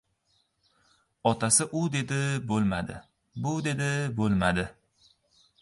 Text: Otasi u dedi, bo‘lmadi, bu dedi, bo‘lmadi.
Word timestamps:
Otasi 1.31 1.67
u 1.81 1.83
dedi, 1.97 2.19
bo‘lmadi, 2.53 2.97
bu 3.45 3.55
dedi, 3.69 3.95
bo‘lmadi. 4.23 4.71